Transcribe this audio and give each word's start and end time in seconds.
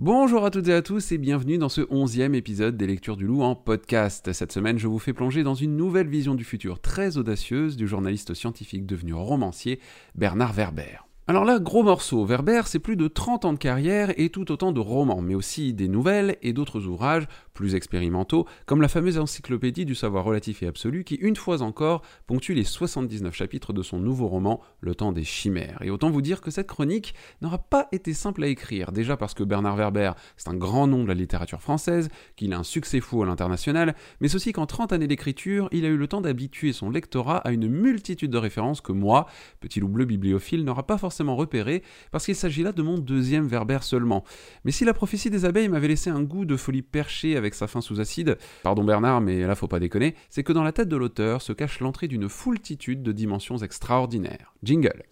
Bonjour 0.00 0.44
à 0.44 0.52
toutes 0.52 0.68
et 0.68 0.74
à 0.74 0.80
tous 0.80 1.10
et 1.10 1.18
bienvenue 1.18 1.58
dans 1.58 1.68
ce 1.68 1.80
onzième 1.90 2.36
épisode 2.36 2.76
des 2.76 2.86
Lectures 2.86 3.16
du 3.16 3.26
Loup 3.26 3.42
en 3.42 3.56
podcast. 3.56 4.32
Cette 4.32 4.52
semaine, 4.52 4.78
je 4.78 4.86
vous 4.86 5.00
fais 5.00 5.12
plonger 5.12 5.42
dans 5.42 5.56
une 5.56 5.76
nouvelle 5.76 6.06
vision 6.06 6.36
du 6.36 6.44
futur 6.44 6.80
très 6.80 7.16
audacieuse 7.16 7.76
du 7.76 7.88
journaliste 7.88 8.32
scientifique 8.32 8.86
devenu 8.86 9.12
romancier 9.12 9.80
Bernard 10.14 10.52
Werber. 10.52 11.07
Alors 11.30 11.44
là, 11.44 11.58
gros 11.58 11.82
morceau, 11.82 12.24
Werber, 12.24 12.62
c'est 12.64 12.78
plus 12.78 12.96
de 12.96 13.06
30 13.06 13.44
ans 13.44 13.52
de 13.52 13.58
carrière 13.58 14.18
et 14.18 14.30
tout 14.30 14.50
autant 14.50 14.72
de 14.72 14.80
romans, 14.80 15.20
mais 15.20 15.34
aussi 15.34 15.74
des 15.74 15.86
nouvelles 15.86 16.38
et 16.40 16.54
d'autres 16.54 16.86
ouvrages 16.86 17.28
plus 17.52 17.74
expérimentaux, 17.74 18.46
comme 18.64 18.80
la 18.80 18.88
fameuse 18.88 19.18
encyclopédie 19.18 19.84
du 19.84 19.94
savoir 19.94 20.24
relatif 20.24 20.62
et 20.62 20.66
absolu 20.66 21.04
qui, 21.04 21.16
une 21.16 21.36
fois 21.36 21.60
encore, 21.60 22.00
ponctue 22.26 22.52
les 22.52 22.64
79 22.64 23.34
chapitres 23.34 23.74
de 23.74 23.82
son 23.82 23.98
nouveau 23.98 24.26
roman, 24.26 24.62
Le 24.80 24.94
temps 24.94 25.12
des 25.12 25.24
chimères. 25.24 25.82
Et 25.82 25.90
autant 25.90 26.08
vous 26.08 26.22
dire 26.22 26.40
que 26.40 26.50
cette 26.50 26.66
chronique 26.66 27.14
n'aura 27.42 27.58
pas 27.58 27.88
été 27.92 28.14
simple 28.14 28.42
à 28.44 28.46
écrire, 28.46 28.90
déjà 28.90 29.18
parce 29.18 29.34
que 29.34 29.42
Bernard 29.42 29.76
Werber, 29.76 30.12
c'est 30.38 30.48
un 30.48 30.54
grand 30.54 30.86
nom 30.86 31.02
de 31.02 31.08
la 31.08 31.14
littérature 31.14 31.60
française, 31.60 32.08
qu'il 32.36 32.54
a 32.54 32.58
un 32.58 32.62
succès 32.62 33.00
fou 33.00 33.22
à 33.22 33.26
l'international, 33.26 33.94
mais 34.22 34.34
aussi 34.34 34.52
qu'en 34.52 34.64
30 34.64 34.94
années 34.94 35.08
d'écriture, 35.08 35.68
il 35.72 35.84
a 35.84 35.88
eu 35.88 35.98
le 35.98 36.08
temps 36.08 36.22
d'habituer 36.22 36.72
son 36.72 36.88
lectorat 36.88 37.36
à 37.36 37.50
une 37.50 37.68
multitude 37.68 38.30
de 38.30 38.38
références 38.38 38.80
que 38.80 38.92
moi, 38.92 39.26
petit 39.60 39.80
loup 39.80 39.88
bleu 39.88 40.06
bibliophile, 40.06 40.64
n'aura 40.64 40.86
pas 40.86 40.96
forcément 40.96 41.17
repéré, 41.36 41.82
parce 42.10 42.24
qu'il 42.24 42.36
s'agit 42.36 42.62
là 42.62 42.72
de 42.72 42.82
mon 42.82 42.98
deuxième 42.98 43.46
Verber 43.46 43.78
seulement. 43.82 44.24
Mais 44.64 44.70
si 44.70 44.84
la 44.84 44.94
prophétie 44.94 45.30
des 45.30 45.44
abeilles 45.44 45.68
m'avait 45.68 45.88
laissé 45.88 46.10
un 46.10 46.22
goût 46.22 46.44
de 46.44 46.56
folie 46.56 46.82
perchée 46.82 47.36
avec 47.36 47.54
sa 47.54 47.66
fin 47.66 47.80
sous 47.80 48.00
acide, 48.00 48.38
pardon 48.62 48.84
Bernard, 48.84 49.20
mais 49.20 49.42
là 49.46 49.54
faut 49.54 49.68
pas 49.68 49.80
déconner, 49.80 50.14
c'est 50.30 50.42
que 50.42 50.52
dans 50.52 50.62
la 50.62 50.72
tête 50.72 50.88
de 50.88 50.96
l'auteur 50.96 51.42
se 51.42 51.52
cache 51.52 51.80
l'entrée 51.80 52.08
d'une 52.08 52.28
foultitude 52.28 53.02
de 53.02 53.12
dimensions 53.12 53.58
extraordinaires. 53.58 54.54
Jingle. 54.62 55.02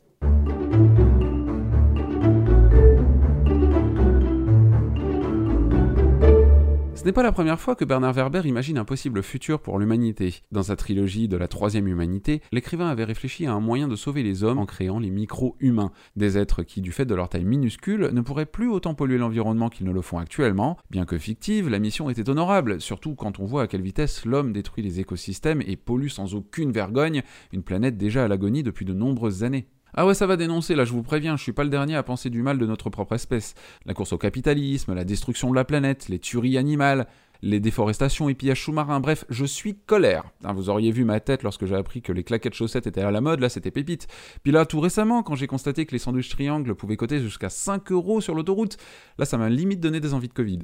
N'est 7.07 7.13
pas 7.13 7.23
la 7.23 7.31
première 7.31 7.61
fois 7.61 7.77
que 7.77 7.85
Bernard 7.85 8.15
Werber 8.15 8.43
imagine 8.47 8.79
un 8.79 8.85
possible 8.85 9.23
futur 9.23 9.61
pour 9.61 9.79
l'humanité. 9.79 10.43
Dans 10.51 10.65
sa 10.65 10.75
trilogie 10.75 11.29
de 11.29 11.37
la 11.37 11.47
troisième 11.47 11.87
humanité, 11.87 12.43
l'écrivain 12.51 12.89
avait 12.89 13.05
réfléchi 13.05 13.47
à 13.47 13.53
un 13.53 13.61
moyen 13.61 13.87
de 13.87 13.95
sauver 13.95 14.25
les 14.25 14.43
hommes 14.43 14.59
en 14.59 14.67
créant 14.67 14.99
les 14.99 15.11
micro-humains, 15.11 15.93
des 16.17 16.37
êtres 16.37 16.65
qui, 16.65 16.81
du 16.81 16.91
fait 16.91 17.05
de 17.05 17.15
leur 17.15 17.29
taille 17.29 17.45
minuscule, 17.45 18.11
ne 18.13 18.21
pourraient 18.23 18.45
plus 18.45 18.69
autant 18.69 18.95
polluer 18.95 19.19
l'environnement 19.19 19.69
qu'ils 19.69 19.87
ne 19.87 19.93
le 19.93 20.03
font 20.03 20.19
actuellement. 20.19 20.79
Bien 20.91 21.07
que 21.07 21.17
fictive, 21.17 21.69
la 21.69 21.79
mission 21.79 22.11
était 22.11 22.29
honorable, 22.29 22.81
surtout 22.81 23.15
quand 23.15 23.39
on 23.39 23.45
voit 23.45 23.63
à 23.63 23.67
quelle 23.69 23.83
vitesse 23.83 24.25
l'homme 24.25 24.53
détruit 24.53 24.83
les 24.83 24.99
écosystèmes 24.99 25.63
et 25.65 25.77
pollue 25.77 26.09
sans 26.09 26.35
aucune 26.35 26.73
vergogne 26.73 27.23
une 27.53 27.63
planète 27.63 27.97
déjà 27.97 28.25
à 28.25 28.29
l'agonie 28.29 28.65
depuis 28.65 28.85
de 28.85 28.93
nombreuses 28.93 29.45
années. 29.45 29.69
Ah 29.99 30.05
ouais, 30.05 30.13
ça 30.13 30.27
va 30.27 30.37
dénoncer, 30.37 30.75
là 30.75 30.85
je 30.85 30.93
vous 30.93 31.03
préviens, 31.03 31.39
je 31.39 31.43
suis 31.43 31.55
pas 31.55 31.65
le 31.65 31.71
dernier 31.71 31.97
à 31.97 32.03
penser 32.03 32.29
du 32.29 32.43
mal 32.43 32.59
de 32.59 32.67
notre 32.67 32.91
propre 32.91 33.15
espèce. 33.15 33.55
La 33.87 33.95
course 33.95 34.13
au 34.13 34.19
capitalisme, 34.19 34.93
la 34.93 35.05
destruction 35.05 35.49
de 35.49 35.55
la 35.55 35.65
planète, 35.65 36.11
les 36.11 36.19
tueries 36.19 36.59
animales, 36.59 37.07
les 37.41 37.61
déforestations 37.61 38.29
et 38.29 38.35
pillages 38.35 38.63
sous-marins, 38.63 39.01
bref, 39.01 39.25
je 39.31 39.47
suis 39.47 39.75
colère. 39.75 40.25
Hein, 40.45 40.53
vous 40.53 40.69
auriez 40.69 40.91
vu 40.91 41.05
ma 41.05 41.19
tête 41.21 41.43
lorsque 41.43 41.65
j'ai 41.65 41.75
appris 41.75 42.03
que 42.03 42.13
les 42.13 42.25
claquettes 42.25 42.53
chaussettes 42.53 42.87
étaient 42.87 43.01
à 43.01 43.11
la 43.11 43.23
mode, 43.23 43.41
là 43.41 43.49
c'était 43.49 43.71
pépite. 43.71 44.07
Puis 44.43 44.53
là, 44.53 44.67
tout 44.67 44.81
récemment, 44.81 45.23
quand 45.23 45.35
j'ai 45.35 45.47
constaté 45.47 45.87
que 45.87 45.93
les 45.93 45.99
sandwichs 45.99 46.29
triangles 46.29 46.75
pouvaient 46.75 46.99
coter 46.99 47.19
jusqu'à 47.19 47.49
5 47.49 47.91
euros 47.91 48.21
sur 48.21 48.35
l'autoroute, 48.35 48.77
là 49.17 49.25
ça 49.25 49.39
m'a 49.39 49.49
limite 49.49 49.81
donné 49.81 50.01
des 50.01 50.13
envies 50.13 50.29
de 50.29 50.35
Covid. 50.35 50.59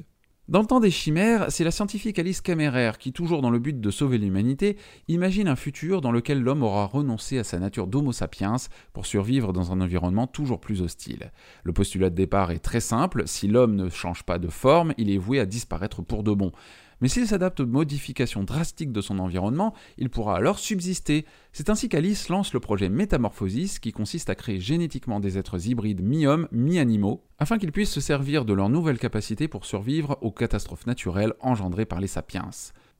Dans 0.49 0.59
le 0.59 0.65
temps 0.65 0.81
des 0.81 0.91
chimères, 0.91 1.45
c'est 1.47 1.63
la 1.63 1.71
scientifique 1.71 2.19
Alice 2.19 2.41
Kammerer 2.41 2.91
qui, 2.99 3.13
toujours 3.13 3.41
dans 3.41 3.49
le 3.49 3.59
but 3.59 3.79
de 3.79 3.89
sauver 3.89 4.17
l'humanité, 4.17 4.75
imagine 5.07 5.47
un 5.47 5.55
futur 5.55 6.01
dans 6.01 6.11
lequel 6.11 6.41
l'homme 6.41 6.63
aura 6.63 6.85
renoncé 6.85 7.39
à 7.39 7.45
sa 7.45 7.59
nature 7.59 7.87
d'homo 7.87 8.11
sapiens 8.11 8.57
pour 8.91 9.05
survivre 9.05 9.53
dans 9.53 9.71
un 9.71 9.79
environnement 9.79 10.27
toujours 10.27 10.59
plus 10.59 10.81
hostile. 10.81 11.31
Le 11.63 11.71
postulat 11.71 12.09
de 12.09 12.15
départ 12.15 12.51
est 12.51 12.59
très 12.59 12.81
simple, 12.81 13.23
si 13.25 13.47
l'homme 13.47 13.75
ne 13.75 13.87
change 13.87 14.23
pas 14.23 14.37
de 14.37 14.49
forme, 14.49 14.93
il 14.97 15.09
est 15.09 15.17
voué 15.17 15.39
à 15.39 15.45
disparaître 15.45 16.01
pour 16.01 16.23
de 16.23 16.33
bon. 16.33 16.51
Mais 17.03 17.09
s'il 17.09 17.27
s'adapte 17.27 17.59
aux 17.59 17.65
modifications 17.65 18.45
drastiques 18.45 18.93
de 18.93 19.01
son 19.01 19.19
environnement, 19.19 19.73
il 19.97 20.09
pourra 20.09 20.37
alors 20.37 20.57
subsister. 20.57 21.25
C'est 21.51 21.69
ainsi 21.69 21.89
qu'Alice 21.89 22.29
lance 22.29 22.53
le 22.53 22.61
projet 22.61 22.87
Métamorphosis, 22.87 23.79
qui 23.79 23.91
consiste 23.91 24.29
à 24.29 24.35
créer 24.35 24.61
génétiquement 24.61 25.19
des 25.19 25.37
êtres 25.37 25.67
hybrides 25.67 26.01
mi-hommes, 26.01 26.47
mi-animaux, 26.53 27.21
afin 27.39 27.57
qu'ils 27.57 27.73
puissent 27.73 27.91
se 27.91 27.99
servir 27.99 28.45
de 28.45 28.53
leurs 28.53 28.69
nouvelles 28.69 28.99
capacités 28.99 29.49
pour 29.49 29.65
survivre 29.65 30.17
aux 30.21 30.31
catastrophes 30.31 30.87
naturelles 30.87 31.33
engendrées 31.41 31.85
par 31.85 31.99
les 31.99 32.07
sapiens. 32.07 32.51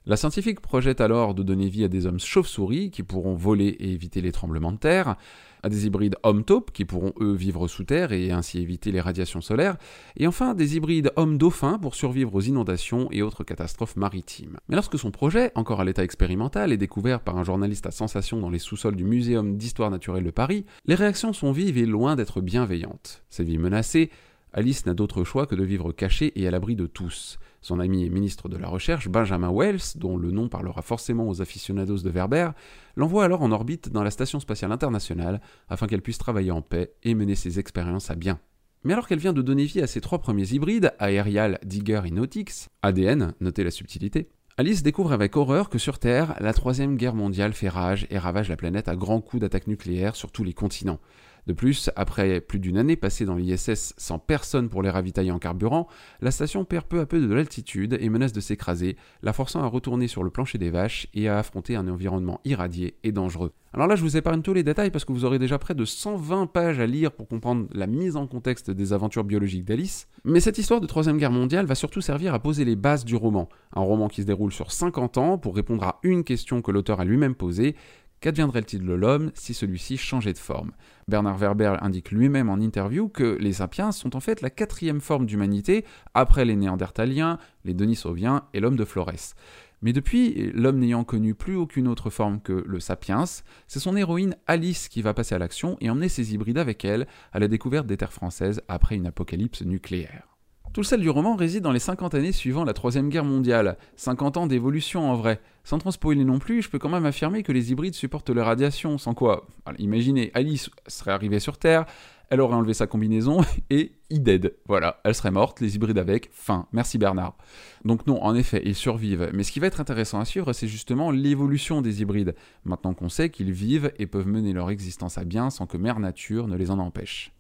La 0.05 0.17
scientifique 0.17 0.59
projette 0.59 0.99
alors 0.99 1.33
de 1.33 1.43
donner 1.43 1.69
vie 1.69 1.85
à 1.85 1.87
des 1.87 2.05
hommes 2.05 2.19
chauves-souris 2.19 2.91
qui 2.91 3.03
pourront 3.03 3.35
voler 3.35 3.67
et 3.67 3.93
éviter 3.93 4.19
les 4.19 4.33
tremblements 4.33 4.73
de 4.73 4.77
terre, 4.77 5.15
à 5.63 5.69
des 5.69 5.85
hybrides 5.85 6.17
homme-taupe 6.23 6.71
qui 6.71 6.83
pourront 6.83 7.13
eux 7.21 7.31
vivre 7.31 7.69
sous 7.69 7.85
terre 7.85 8.11
et 8.11 8.31
ainsi 8.31 8.59
éviter 8.59 8.91
les 8.91 8.99
radiations 8.99 9.39
solaires, 9.39 9.77
et 10.17 10.27
enfin 10.27 10.55
des 10.55 10.75
hybrides 10.75 11.13
homme-dauphin 11.15 11.79
pour 11.79 11.95
survivre 11.95 12.35
aux 12.35 12.41
inondations 12.41 13.07
et 13.11 13.21
autres 13.21 13.45
catastrophes 13.45 13.95
maritimes. 13.95 14.57
Mais 14.67 14.75
lorsque 14.75 14.99
son 14.99 15.09
projet, 15.09 15.53
encore 15.55 15.79
à 15.79 15.85
l'état 15.85 16.03
expérimental, 16.03 16.73
est 16.73 16.77
découvert 16.77 17.21
par 17.21 17.37
un 17.37 17.45
journaliste 17.45 17.85
à 17.85 17.91
sensation 17.91 18.41
dans 18.41 18.49
les 18.49 18.59
sous-sols 18.59 18.97
du 18.97 19.05
Muséum 19.05 19.55
d'histoire 19.55 19.89
naturelle 19.89 20.25
de 20.25 20.31
Paris, 20.31 20.65
les 20.85 20.95
réactions 20.95 21.31
sont 21.31 21.53
vives 21.53 21.77
et 21.77 21.85
loin 21.85 22.17
d'être 22.17 22.41
bienveillantes. 22.41 23.23
Sa 23.29 23.43
vie 23.43 23.57
menacée, 23.57 24.09
Alice 24.51 24.85
n'a 24.85 24.93
d'autre 24.93 25.23
choix 25.23 25.47
que 25.47 25.55
de 25.55 25.63
vivre 25.63 25.93
cachée 25.93 26.33
et 26.35 26.45
à 26.45 26.51
l'abri 26.51 26.75
de 26.75 26.87
tous. 26.87 27.39
Son 27.63 27.79
ami 27.79 28.03
et 28.03 28.09
ministre 28.09 28.50
de 28.50 28.57
la 28.57 28.68
Recherche, 28.68 29.07
Benjamin 29.07 29.50
Wells, 29.50 29.96
dont 29.96 30.18
le 30.18 30.31
nom 30.31 30.50
parlera 30.50 30.81
forcément 30.81 31.29
aux 31.29 31.41
aficionados 31.41 32.00
de 32.00 32.09
Werber, 32.09 32.50
l'envoie 32.97 33.24
alors 33.24 33.41
en 33.41 33.53
orbite 33.53 33.90
dans 33.90 34.03
la 34.03 34.12
Station 34.12 34.41
spatiale 34.41 34.74
internationale 34.74 35.40
afin 35.69 35.88
qu'elle 35.88 36.01
puisse 36.01 36.18
travailler 36.18 36.51
en 36.51 36.62
paix 36.62 36.91
et 37.03 37.16
mener 37.16 37.35
ses 37.35 37.59
expériences 37.59 38.12
à 38.12 38.16
bien. 38.16 38.41
Mais 38.84 38.91
alors 38.91 39.07
qu'elle 39.07 39.19
vient 39.19 39.31
de 39.31 39.41
donner 39.41 39.63
vie 39.63 39.79
à 39.79 39.88
ses 39.88 40.01
trois 40.01 40.19
premiers 40.19 40.51
hybrides, 40.51 40.94
Aerial, 41.00 41.57
Digger 41.63 42.01
et 42.03 42.12
Nautix, 42.12 42.68
ADN, 42.81 43.34
notez 43.40 43.63
la 43.63 43.72
subtilité, 43.72 44.28
Alice 44.57 44.84
découvre 44.84 45.13
avec 45.13 45.35
horreur 45.35 45.69
que 45.69 45.80
sur 45.80 45.97
Terre, 45.97 46.35
la 46.40 46.53
troisième 46.53 46.95
guerre 46.95 47.16
mondiale 47.16 47.53
fait 47.53 47.69
rage 47.69 48.06
et 48.12 48.19
ravage 48.19 48.50
la 48.50 48.56
planète 48.56 48.88
à 48.88 48.95
grands 48.95 49.22
coups 49.22 49.41
d'attaques 49.41 49.66
nucléaires 49.66 50.16
sur 50.16 50.31
tous 50.31 50.44
les 50.44 50.53
continents. 50.53 51.00
De 51.45 51.53
plus, 51.53 51.89
après 51.95 52.39
plus 52.39 52.59
d'une 52.59 52.77
année 52.77 52.95
passée 52.95 53.25
dans 53.25 53.35
l'ISS 53.35 53.93
sans 53.97 54.17
personne 54.17 54.69
pour 54.69 54.81
les 54.81 54.89
ravitailler 54.89 55.31
en 55.31 55.39
carburant, 55.39 55.87
la 56.21 56.31
station 56.31 56.63
perd 56.63 56.85
peu 56.85 56.99
à 57.01 57.05
peu 57.05 57.19
de 57.19 57.33
l'altitude 57.33 57.97
et 57.99 58.09
menace 58.09 58.31
de 58.31 58.39
s'écraser, 58.39 58.95
la 59.21 59.33
forçant 59.33 59.61
à 59.61 59.67
retourner 59.67 60.07
sur 60.07 60.23
le 60.23 60.29
plancher 60.29 60.57
des 60.57 60.69
vaches 60.69 61.07
et 61.13 61.27
à 61.27 61.39
affronter 61.39 61.75
un 61.75 61.87
environnement 61.87 62.39
irradié 62.45 62.95
et 63.03 63.11
dangereux. 63.11 63.51
Alors 63.75 63.87
là, 63.87 63.95
je 63.95 64.03
vous 64.03 64.17
épargne 64.17 64.43
tous 64.43 64.53
les 64.53 64.61
détails 64.61 64.91
parce 64.91 65.03
que 65.03 65.11
vous 65.11 65.25
aurez 65.25 65.39
déjà 65.39 65.57
près 65.57 65.73
de 65.73 65.83
120 65.83 66.45
pages 66.45 66.79
à 66.79 66.85
lire 66.85 67.11
pour 67.11 67.27
comprendre 67.27 67.65
la 67.73 67.87
mise 67.87 68.15
en 68.15 68.27
contexte 68.27 68.69
des 68.69 68.93
aventures 68.93 69.23
biologiques 69.23 69.65
d'Alice. 69.65 70.07
Mais 70.23 70.39
cette 70.39 70.59
histoire 70.59 70.79
de 70.79 70.85
Troisième 70.85 71.17
Guerre 71.17 71.31
mondiale 71.31 71.65
va 71.65 71.73
surtout 71.73 71.99
servir 71.99 72.35
à 72.35 72.39
poser 72.39 72.65
les 72.65 72.75
bases 72.75 73.03
du 73.03 73.15
roman. 73.15 73.49
Un 73.75 73.81
roman 73.81 74.09
qui 74.09 74.21
se 74.21 74.27
déroule 74.27 74.51
sur 74.51 74.71
50 74.71 75.17
ans 75.17 75.37
pour 75.39 75.55
répondre 75.55 75.83
à 75.83 75.99
une 76.03 76.23
question 76.23 76.61
que 76.61 76.69
l'auteur 76.69 76.99
a 76.99 77.05
lui-même 77.05 77.33
posée 77.33 77.75
Qu'adviendrait-il 78.23 78.85
de 78.85 78.94
l'homme 78.94 79.31
si 79.34 79.53
celui-ci 79.53 79.97
changeait 79.97 80.31
de 80.31 80.38
forme? 80.38 80.72
Bernard 81.09 81.38
Werber 81.38 81.75
indique 81.81 82.09
lui-même 82.09 82.50
en 82.50 82.56
interview 82.56 83.09
que 83.09 83.38
les 83.41 83.51
sapiens 83.51 83.91
sont 83.91 84.16
en 84.16 84.22
fait 84.22 84.39
la 84.39 84.50
quatrième 84.50 85.01
forme 85.01 85.25
d'humanité, 85.25 85.84
après 86.13 86.45
les 86.45 86.56
néandertaliens, 86.56 87.38
les 87.66 87.73
denisoviens 87.73 88.45
et 88.53 88.62
l'homme 88.62 88.78
de 88.78 88.85
Flores. 88.85 89.35
Mais 89.81 89.91
depuis, 89.91 90.53
l'homme 90.53 90.79
n'ayant 90.79 91.03
connu 91.03 91.35
plus 91.35 91.57
aucune 91.57 91.89
autre 91.89 92.09
forme 92.09 92.39
que 92.39 92.63
le 92.66 92.79
sapiens, 92.79 93.25
c'est 93.67 93.81
son 93.81 93.97
héroïne 93.97 94.38
Alice 94.47 94.88
qui 94.88 95.01
va 95.01 95.13
passer 95.13 95.35
à 95.35 95.39
l'action 95.39 95.75
et 95.81 95.89
emmener 95.89 96.07
ses 96.07 96.33
hybrides 96.33 96.59
avec 96.59 96.85
elle 96.85 97.07
à 97.33 97.39
la 97.39 97.50
découverte 97.50 97.88
des 97.88 97.97
terres 97.97 98.13
françaises 98.13 98.62
après 98.69 98.95
une 98.95 99.07
apocalypse 99.07 99.63
nucléaire. 99.63 100.32
Tout 100.73 100.81
le 100.81 100.88
sel 100.88 101.01
du 101.01 101.09
roman 101.11 101.35
réside 101.35 101.61
dans 101.61 101.72
les 101.72 101.78
50 101.78 102.16
années 102.16 102.31
suivant 102.31 102.63
la 102.63 102.73
Troisième 102.73 103.09
Guerre 103.09 103.25
mondiale. 103.25 103.78
50 103.95 104.38
ans 104.38 104.47
d'évolution 104.47 105.07
en 105.07 105.13
vrai. 105.13 105.39
Sans 105.63 105.78
trop 105.78 105.91
spoiler 105.91 106.25
non 106.25 106.39
plus, 106.39 106.63
je 106.63 106.69
peux 106.72 106.79
quand 106.79 106.89
même 106.89 107.06
affirmer 107.06 107.44
que 107.44 107.51
les 107.51 107.72
hybrides 107.72 107.94
supportent 107.94 108.31
les 108.31 108.41
radiations, 108.41 108.97
sans 108.97 109.13
quoi, 109.13 109.45
imaginez, 109.78 110.31
Alice 110.33 110.72
serait 110.88 111.12
arrivée 111.12 111.39
sur 111.39 111.59
Terre, 111.59 111.85
elle 112.31 112.41
aurait 112.41 112.56
enlevé 112.56 112.73
sa 112.73 112.88
combinaison 112.88 113.41
et 113.69 113.91
dead. 114.09 114.56
Voilà, 114.67 115.00
elle 115.03 115.13
serait 115.13 115.29
morte, 115.29 115.62
les 115.62 115.75
hybrides 115.75 116.00
avec, 116.00 116.31
fin. 116.33 116.66
Merci 116.72 116.97
Bernard. 116.97 117.38
Donc 117.86 118.07
non, 118.07 118.24
en 118.24 118.33
effet, 118.33 118.63
ils 118.65 118.74
survivent. 118.74 119.30
Mais 119.31 119.44
ce 119.44 119.51
qui 119.51 119.59
va 119.59 119.68
être 119.68 119.80
intéressant 119.80 120.19
à 120.19 120.25
suivre, 120.25 120.53
c'est 120.53 120.68
justement 120.68 121.12
l'évolution 121.12 121.83
des 121.83 122.01
hybrides. 122.01 122.33
Maintenant 122.65 122.95
qu'on 122.95 123.09
sait 123.09 123.30
qu'ils 123.30 123.51
vivent 123.51 123.92
et 124.00 124.07
peuvent 124.07 124.27
mener 124.27 124.53
leur 124.53 124.71
existence 124.71 125.19
à 125.19 125.24
bien 125.24 125.51
sans 125.51 125.68
que 125.68 125.77
Mère 125.77 126.00
Nature 126.00 126.47
ne 126.47 126.57
les 126.57 126.71
en 126.71 126.80
empêche. 126.80 127.31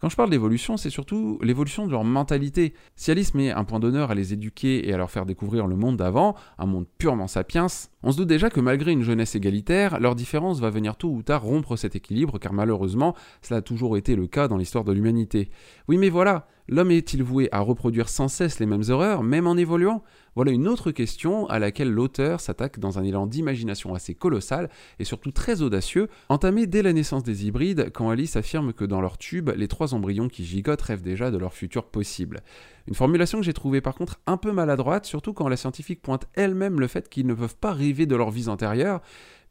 Quand 0.00 0.08
je 0.08 0.16
parle 0.16 0.30
d'évolution, 0.30 0.76
c'est 0.76 0.90
surtout 0.90 1.40
l'évolution 1.42 1.86
de 1.86 1.90
leur 1.90 2.04
mentalité. 2.04 2.72
Si 2.94 3.10
Alice 3.10 3.34
met 3.34 3.50
un 3.50 3.64
point 3.64 3.80
d'honneur 3.80 4.12
à 4.12 4.14
les 4.14 4.32
éduquer 4.32 4.88
et 4.88 4.94
à 4.94 4.96
leur 4.96 5.10
faire 5.10 5.26
découvrir 5.26 5.66
le 5.66 5.74
monde 5.74 5.96
d'avant, 5.96 6.36
un 6.58 6.66
monde 6.66 6.86
purement 6.98 7.26
sapiens, 7.26 7.66
on 8.02 8.12
se 8.12 8.16
doute 8.16 8.28
déjà 8.28 8.48
que 8.48 8.60
malgré 8.60 8.92
une 8.92 9.02
jeunesse 9.02 9.34
égalitaire, 9.34 9.98
leur 9.98 10.14
différence 10.14 10.60
va 10.60 10.70
venir 10.70 10.96
tôt 10.96 11.08
ou 11.08 11.22
tard 11.22 11.42
rompre 11.42 11.76
cet 11.76 11.96
équilibre, 11.96 12.38
car 12.38 12.52
malheureusement, 12.52 13.16
cela 13.42 13.58
a 13.58 13.62
toujours 13.62 13.96
été 13.96 14.14
le 14.14 14.28
cas 14.28 14.46
dans 14.46 14.56
l'histoire 14.56 14.84
de 14.84 14.92
l'humanité. 14.92 15.50
Oui, 15.88 15.98
mais 15.98 16.08
voilà, 16.08 16.46
l'homme 16.68 16.92
est-il 16.92 17.24
voué 17.24 17.48
à 17.50 17.58
reproduire 17.58 18.08
sans 18.08 18.28
cesse 18.28 18.60
les 18.60 18.66
mêmes 18.66 18.84
erreurs, 18.88 19.24
même 19.24 19.48
en 19.48 19.56
évoluant? 19.56 20.04
Voilà 20.36 20.52
une 20.52 20.68
autre 20.68 20.92
question 20.92 21.48
à 21.48 21.58
laquelle 21.58 21.90
l'auteur 21.90 22.40
s'attaque 22.40 22.78
dans 22.78 23.00
un 23.00 23.02
élan 23.02 23.26
d'imagination 23.26 23.92
assez 23.94 24.14
colossal 24.14 24.70
et 25.00 25.04
surtout 25.04 25.32
très 25.32 25.62
audacieux, 25.62 26.08
entamé 26.28 26.68
dès 26.68 26.82
la 26.82 26.92
naissance 26.92 27.24
des 27.24 27.46
hybrides, 27.46 27.90
quand 27.92 28.10
Alice 28.10 28.36
affirme 28.36 28.72
que 28.72 28.84
dans 28.84 29.00
leur 29.00 29.18
tube, 29.18 29.50
les 29.56 29.66
trois 29.66 29.94
embryons 29.94 30.28
qui 30.28 30.44
gigotent 30.44 30.82
rêvent 30.82 31.02
déjà 31.02 31.32
de 31.32 31.38
leur 31.38 31.52
futur 31.52 31.86
possible. 31.86 32.42
Une 32.88 32.94
formulation 32.94 33.38
que 33.38 33.44
j'ai 33.44 33.52
trouvée 33.52 33.82
par 33.82 33.94
contre 33.94 34.18
un 34.26 34.38
peu 34.38 34.50
maladroite, 34.50 35.04
surtout 35.04 35.34
quand 35.34 35.46
la 35.46 35.58
scientifique 35.58 36.00
pointe 36.00 36.26
elle-même 36.32 36.80
le 36.80 36.86
fait 36.86 37.10
qu'ils 37.10 37.26
ne 37.26 37.34
peuvent 37.34 37.54
pas 37.54 37.74
rêver 37.74 38.06
de 38.06 38.16
leur 38.16 38.30
vie 38.30 38.48
antérieure, 38.48 39.02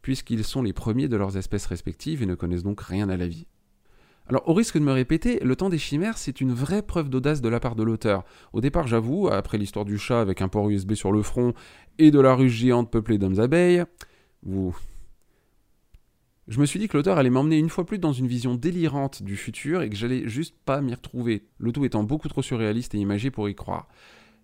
puisqu'ils 0.01 0.43
sont 0.43 0.63
les 0.63 0.73
premiers 0.73 1.07
de 1.07 1.15
leurs 1.17 1.37
espèces 1.37 1.67
respectives 1.67 2.23
et 2.23 2.25
ne 2.25 2.33
connaissent 2.33 2.63
donc 2.63 2.81
rien 2.81 3.09
à 3.09 3.15
la 3.15 3.27
vie. 3.27 3.45
Alors, 4.27 4.49
au 4.49 4.55
risque 4.55 4.79
de 4.79 4.83
me 4.83 4.91
répéter, 4.91 5.39
Le 5.43 5.55
temps 5.55 5.69
des 5.69 5.77
chimères, 5.77 6.17
c'est 6.17 6.41
une 6.41 6.51
vraie 6.51 6.81
preuve 6.81 7.09
d'audace 7.09 7.39
de 7.39 7.47
la 7.47 7.59
part 7.59 7.75
de 7.75 7.83
l'auteur. 7.83 8.25
Au 8.53 8.59
départ, 8.59 8.87
j'avoue, 8.87 9.27
après 9.27 9.59
l'histoire 9.59 9.85
du 9.85 9.99
chat 9.99 10.19
avec 10.19 10.41
un 10.41 10.47
port 10.47 10.67
USB 10.67 10.95
sur 10.95 11.11
le 11.11 11.21
front 11.21 11.53
et 11.99 12.09
de 12.09 12.19
la 12.19 12.33
ruche 12.33 12.53
géante 12.53 12.89
peuplée 12.89 13.19
d'hommes 13.19 13.39
abeilles, 13.39 13.83
vous. 14.41 14.75
Je 16.47 16.61
me 16.61 16.65
suis 16.65 16.79
dit 16.79 16.87
que 16.87 16.95
l'auteur 16.95 17.17
allait 17.17 17.29
m'emmener 17.29 17.57
une 17.57 17.69
fois 17.69 17.85
plus 17.85 17.99
dans 17.99 18.13
une 18.13 18.27
vision 18.27 18.55
délirante 18.55 19.21
du 19.21 19.35
futur 19.35 19.81
et 19.81 19.89
que 19.89 19.97
j'allais 19.97 20.29
juste 20.29 20.55
pas 20.63 20.79
m'y 20.79 20.93
retrouver, 20.93 21.43
le 21.57 21.73
tout 21.73 21.83
étant 21.83 22.03
beaucoup 22.03 22.29
trop 22.29 22.41
surréaliste 22.41 22.95
et 22.95 22.99
imagé 22.99 23.31
pour 23.31 23.49
y 23.49 23.55
croire. 23.55 23.89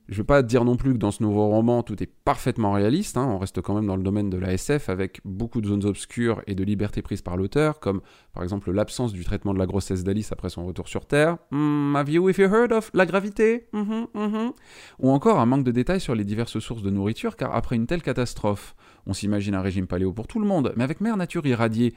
Je 0.10 0.16
ne 0.16 0.18
vais 0.18 0.24
pas 0.26 0.42
dire 0.44 0.66
non 0.66 0.76
plus 0.76 0.94
que 0.94 0.98
dans 0.98 1.12
ce 1.12 1.24
nouveau 1.24 1.48
roman, 1.48 1.82
tout 1.82 2.02
est 2.04 2.12
parfaitement 2.26 2.74
réaliste. 2.74 3.16
Hein. 3.16 3.26
On 3.26 3.38
reste 3.38 3.62
quand 3.62 3.74
même 3.74 3.88
dans 3.88 3.96
le 3.96 4.04
domaine 4.04 4.30
de 4.30 4.38
la 4.38 4.52
SF 4.52 4.90
avec 4.90 5.22
beaucoup 5.24 5.62
de 5.62 5.68
zones 5.68 5.86
obscures 5.86 6.42
et 6.46 6.56
de 6.56 6.64
libertés 6.64 7.02
prises 7.02 7.22
par 7.22 7.38
l'auteur, 7.38 7.80
comme 7.80 8.02
par 8.34 8.44
exemple 8.44 8.72
l'absence 8.72 9.14
du 9.14 9.24
traitement 9.24 9.54
de 9.54 9.60
la 9.60 9.66
grossesse 9.66 10.04
d'Alice 10.04 10.34
après 10.34 10.50
son 10.50 10.66
retour 10.66 10.90
sur 10.90 11.06
Terre. 11.06 11.38
Hmm, 11.52 11.96
have 11.96 12.10
you, 12.10 12.28
if 12.30 12.38
heard 12.38 12.74
of 12.74 12.92
la 12.94 13.06
gravité? 13.06 13.68
Mm-hmm, 13.74 14.08
mm-hmm. 14.14 14.52
Ou 15.00 15.10
encore 15.10 15.40
un 15.40 15.46
manque 15.46 15.64
de 15.64 15.72
détails 15.72 16.02
sur 16.02 16.16
les 16.16 16.26
diverses 16.26 16.60
sources 16.60 16.82
de 16.82 16.90
nourriture, 16.90 17.38
car 17.38 17.56
après 17.56 17.78
une 17.78 17.88
telle 17.88 18.02
catastrophe, 18.02 18.76
on 19.06 19.14
s'imagine 19.14 19.56
un 19.56 19.62
régime 19.62 19.88
paléo 19.88 20.12
pour 20.12 20.28
tout 20.28 20.40
le 20.40 20.46
monde, 20.46 20.74
mais 20.76 20.84
avec 20.84 21.00
mère 21.00 21.16
nature 21.16 21.46
irradiée, 21.46 21.94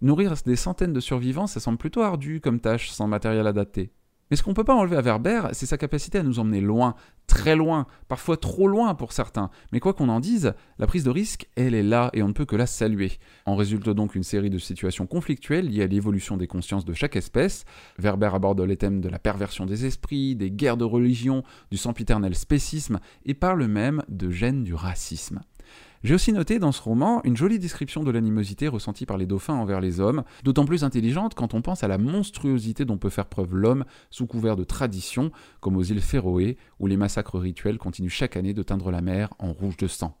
nourrir 0.00 0.34
des 0.46 0.56
centaines 0.56 0.92
de 0.92 1.00
survivants, 1.00 1.48
ça 1.48 1.58
semble 1.58 1.78
plutôt 1.78 2.02
ardu 2.02 2.40
comme 2.40 2.60
tâche 2.60 2.90
sans 2.90 3.08
matériel 3.08 3.48
adapté. 3.48 3.90
Mais 4.30 4.36
ce 4.36 4.42
qu'on 4.42 4.50
ne 4.50 4.54
peut 4.54 4.64
pas 4.64 4.74
enlever 4.74 4.96
à 4.96 5.02
Werber, 5.02 5.42
c'est 5.52 5.66
sa 5.66 5.78
capacité 5.78 6.18
à 6.18 6.22
nous 6.22 6.38
emmener 6.38 6.60
loin, 6.60 6.94
très 7.26 7.56
loin, 7.56 7.86
parfois 8.08 8.36
trop 8.36 8.68
loin 8.68 8.94
pour 8.94 9.12
certains. 9.12 9.50
Mais 9.72 9.80
quoi 9.80 9.94
qu'on 9.94 10.08
en 10.08 10.20
dise, 10.20 10.54
la 10.78 10.86
prise 10.86 11.04
de 11.04 11.10
risque, 11.10 11.48
elle 11.56 11.74
est 11.74 11.82
là 11.82 12.10
et 12.12 12.22
on 12.22 12.28
ne 12.28 12.32
peut 12.32 12.44
que 12.44 12.56
la 12.56 12.66
saluer. 12.66 13.12
En 13.46 13.56
résulte 13.56 13.88
donc 13.88 14.14
une 14.14 14.22
série 14.22 14.50
de 14.50 14.58
situations 14.58 15.06
conflictuelles 15.06 15.68
liées 15.68 15.82
à 15.82 15.86
l'évolution 15.86 16.36
des 16.36 16.46
consciences 16.46 16.84
de 16.84 16.92
chaque 16.92 17.16
espèce. 17.16 17.64
Werber 17.98 18.30
aborde 18.34 18.60
les 18.60 18.76
thèmes 18.76 19.00
de 19.00 19.08
la 19.08 19.18
perversion 19.18 19.66
des 19.66 19.86
esprits, 19.86 20.36
des 20.36 20.50
guerres 20.50 20.76
de 20.76 20.84
religion, 20.84 21.42
du 21.70 21.76
sempiternel 21.76 22.34
spécisme 22.34 23.00
et 23.24 23.34
parle 23.34 23.66
même 23.66 24.02
de 24.08 24.30
gènes 24.30 24.64
du 24.64 24.74
racisme. 24.74 25.40
J'ai 26.04 26.14
aussi 26.14 26.32
noté 26.32 26.58
dans 26.58 26.70
ce 26.70 26.80
roman 26.80 27.20
une 27.24 27.36
jolie 27.36 27.58
description 27.58 28.04
de 28.04 28.10
l'animosité 28.10 28.68
ressentie 28.68 29.06
par 29.06 29.18
les 29.18 29.26
dauphins 29.26 29.54
envers 29.54 29.80
les 29.80 29.98
hommes, 29.98 30.22
d'autant 30.44 30.64
plus 30.64 30.84
intelligente 30.84 31.34
quand 31.34 31.54
on 31.54 31.62
pense 31.62 31.82
à 31.82 31.88
la 31.88 31.98
monstruosité 31.98 32.84
dont 32.84 32.98
peut 32.98 33.08
faire 33.08 33.26
preuve 33.26 33.54
l'homme 33.54 33.84
sous 34.10 34.26
couvert 34.26 34.56
de 34.56 34.64
tradition, 34.64 35.32
comme 35.60 35.76
aux 35.76 35.82
îles 35.82 36.00
Féroé, 36.00 36.56
où 36.78 36.86
les 36.86 36.96
massacres 36.96 37.38
rituels 37.38 37.78
continuent 37.78 38.08
chaque 38.08 38.36
année 38.36 38.54
de 38.54 38.62
teindre 38.62 38.90
la 38.90 39.00
mer 39.00 39.34
en 39.38 39.52
rouge 39.52 39.76
de 39.76 39.88
sang. 39.88 40.16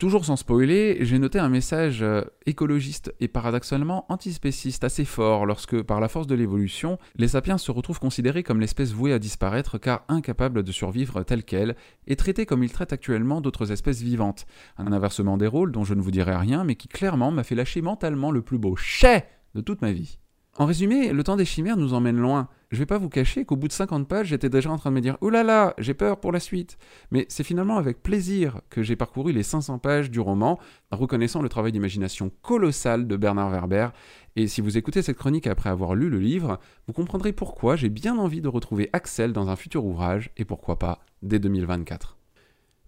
Toujours 0.00 0.24
sans 0.24 0.36
spoiler, 0.36 0.96
j'ai 1.02 1.18
noté 1.18 1.38
un 1.38 1.50
message 1.50 2.00
euh, 2.00 2.22
écologiste 2.46 3.14
et 3.20 3.28
paradoxalement 3.28 4.06
antispéciste 4.08 4.82
assez 4.82 5.04
fort 5.04 5.44
lorsque, 5.44 5.82
par 5.82 6.00
la 6.00 6.08
force 6.08 6.26
de 6.26 6.34
l'évolution, 6.34 6.98
les 7.16 7.28
sapiens 7.28 7.58
se 7.58 7.70
retrouvent 7.70 8.00
considérés 8.00 8.42
comme 8.42 8.60
l'espèce 8.60 8.92
vouée 8.92 9.12
à 9.12 9.18
disparaître 9.18 9.76
car 9.76 10.06
incapable 10.08 10.62
de 10.62 10.72
survivre 10.72 11.22
telle 11.22 11.44
qu'elle 11.44 11.76
et 12.06 12.16
traités 12.16 12.46
comme 12.46 12.64
ils 12.64 12.72
traitent 12.72 12.94
actuellement 12.94 13.42
d'autres 13.42 13.72
espèces 13.72 14.00
vivantes. 14.00 14.46
Un 14.78 14.90
inversement 14.90 15.36
des 15.36 15.46
rôles 15.46 15.70
dont 15.70 15.84
je 15.84 15.92
ne 15.92 16.00
vous 16.00 16.10
dirai 16.10 16.34
rien 16.34 16.64
mais 16.64 16.76
qui 16.76 16.88
clairement 16.88 17.30
m'a 17.30 17.44
fait 17.44 17.54
lâcher 17.54 17.82
mentalement 17.82 18.30
le 18.30 18.40
plus 18.40 18.56
beau 18.56 18.76
chais 18.76 19.26
de 19.54 19.60
toute 19.60 19.82
ma 19.82 19.92
vie. 19.92 20.18
En 20.60 20.66
résumé, 20.66 21.14
le 21.14 21.24
temps 21.24 21.38
des 21.38 21.46
chimères 21.46 21.78
nous 21.78 21.94
emmène 21.94 22.18
loin. 22.18 22.46
Je 22.70 22.76
vais 22.76 22.84
pas 22.84 22.98
vous 22.98 23.08
cacher 23.08 23.46
qu'au 23.46 23.56
bout 23.56 23.66
de 23.66 23.72
50 23.72 24.06
pages, 24.06 24.26
j'étais 24.26 24.50
déjà 24.50 24.70
en 24.70 24.76
train 24.76 24.90
de 24.90 24.94
me 24.96 25.00
dire 25.00 25.16
«Oh 25.22 25.30
là 25.30 25.42
là, 25.42 25.72
j'ai 25.78 25.94
peur 25.94 26.20
pour 26.20 26.32
la 26.32 26.38
suite!» 26.38 26.76
Mais 27.10 27.24
c'est 27.30 27.44
finalement 27.44 27.78
avec 27.78 28.02
plaisir 28.02 28.60
que 28.68 28.82
j'ai 28.82 28.94
parcouru 28.94 29.32
les 29.32 29.42
500 29.42 29.78
pages 29.78 30.10
du 30.10 30.20
roman, 30.20 30.58
reconnaissant 30.90 31.40
le 31.40 31.48
travail 31.48 31.72
d'imagination 31.72 32.30
colossal 32.42 33.06
de 33.06 33.16
Bernard 33.16 33.48
Werber. 33.48 33.88
Et 34.36 34.48
si 34.48 34.60
vous 34.60 34.76
écoutez 34.76 35.00
cette 35.00 35.16
chronique 35.16 35.46
après 35.46 35.70
avoir 35.70 35.94
lu 35.94 36.10
le 36.10 36.18
livre, 36.18 36.60
vous 36.86 36.92
comprendrez 36.92 37.32
pourquoi 37.32 37.74
j'ai 37.76 37.88
bien 37.88 38.18
envie 38.18 38.42
de 38.42 38.48
retrouver 38.48 38.90
Axel 38.92 39.32
dans 39.32 39.48
un 39.48 39.56
futur 39.56 39.86
ouvrage, 39.86 40.28
et 40.36 40.44
pourquoi 40.44 40.78
pas 40.78 40.98
dès 41.22 41.38
2024. 41.38 42.19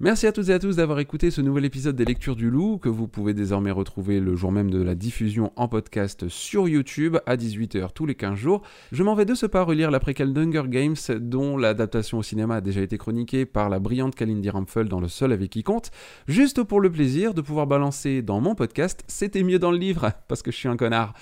Merci 0.04 0.26
à 0.26 0.32
toutes 0.32 0.48
et 0.48 0.52
à 0.52 0.58
tous 0.58 0.74
d'avoir 0.74 0.98
écouté 0.98 1.30
ce 1.30 1.40
nouvel 1.40 1.64
épisode 1.64 1.94
des 1.94 2.04
Lectures 2.04 2.34
du 2.34 2.50
Loup, 2.50 2.78
que 2.78 2.88
vous 2.88 3.06
pouvez 3.06 3.34
désormais 3.34 3.70
retrouver 3.70 4.18
le 4.18 4.34
jour 4.34 4.50
même 4.50 4.68
de 4.68 4.82
la 4.82 4.96
diffusion 4.96 5.52
en 5.54 5.68
podcast 5.68 6.28
sur 6.28 6.66
YouTube 6.66 7.18
à 7.24 7.36
18h 7.36 7.92
tous 7.94 8.04
les 8.04 8.16
15 8.16 8.34
jours. 8.34 8.62
Je 8.90 9.04
m'en 9.04 9.14
vais 9.14 9.26
de 9.26 9.36
ce 9.36 9.46
pas 9.46 9.62
relire 9.62 9.92
la 9.92 10.00
préquelle 10.00 10.32
d'Hunger 10.32 10.64
Games, 10.66 10.96
dont 11.20 11.56
l'adaptation 11.56 12.18
au 12.18 12.24
cinéma 12.24 12.56
a 12.56 12.60
déjà 12.60 12.80
été 12.80 12.98
chroniquée 12.98 13.46
par 13.46 13.68
la 13.68 13.78
brillante 13.78 14.16
Kalindi 14.16 14.50
Rampfel 14.50 14.88
dans 14.88 14.98
Le 14.98 15.06
Seul 15.06 15.30
avec 15.30 15.50
qui 15.50 15.62
compte, 15.62 15.92
juste 16.26 16.64
pour 16.64 16.80
le 16.80 16.90
plaisir 16.90 17.32
de 17.32 17.40
pouvoir 17.40 17.68
balancer 17.68 18.22
dans 18.22 18.40
mon 18.40 18.56
podcast 18.56 19.04
C'était 19.06 19.44
mieux 19.44 19.60
dans 19.60 19.70
le 19.70 19.78
livre, 19.78 20.10
parce 20.26 20.42
que 20.42 20.50
je 20.50 20.56
suis 20.56 20.68
un 20.68 20.76
connard. 20.76 21.14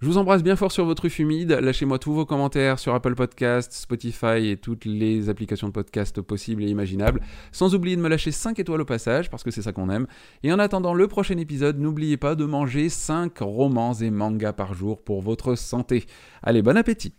Je 0.00 0.06
vous 0.06 0.16
embrasse 0.16 0.44
bien 0.44 0.54
fort 0.54 0.70
sur 0.70 0.84
votre 0.84 1.02
rue 1.02 1.14
humide, 1.18 1.58
lâchez-moi 1.60 1.98
tous 1.98 2.12
vos 2.12 2.24
commentaires 2.24 2.78
sur 2.78 2.94
Apple 2.94 3.16
Podcasts, 3.16 3.72
Spotify 3.72 4.48
et 4.48 4.56
toutes 4.56 4.84
les 4.84 5.28
applications 5.28 5.66
de 5.66 5.72
podcast 5.72 6.20
possibles 6.20 6.62
et 6.62 6.68
imaginables, 6.68 7.20
sans 7.50 7.74
oublier 7.74 7.96
de 7.96 8.00
me 8.00 8.08
lâcher 8.28 8.32
5 8.32 8.58
étoiles 8.58 8.80
au 8.80 8.84
passage, 8.84 9.30
parce 9.30 9.42
que 9.42 9.50
c'est 9.50 9.62
ça 9.62 9.72
qu'on 9.72 9.90
aime. 9.90 10.06
Et 10.42 10.52
en 10.52 10.58
attendant 10.58 10.94
le 10.94 11.08
prochain 11.08 11.38
épisode, 11.38 11.78
n'oubliez 11.78 12.16
pas 12.16 12.34
de 12.34 12.44
manger 12.44 12.88
5 12.88 13.38
romans 13.38 13.94
et 13.94 14.10
mangas 14.10 14.52
par 14.52 14.74
jour 14.74 15.02
pour 15.02 15.22
votre 15.22 15.54
santé. 15.54 16.04
Allez, 16.42 16.62
bon 16.62 16.76
appétit 16.76 17.14